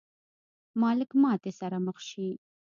[0.81, 2.29] مالک ماتې سره مخ شي.